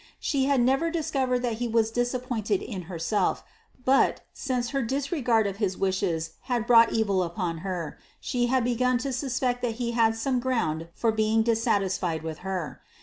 [0.19, 3.43] She had never discovered that he was disappointed in herself,
[3.85, 8.97] but, since her disregard of his wishes had brought evil upon her, she had begun
[8.97, 12.81] to suspect that he had some ground for being dissatisfied with her.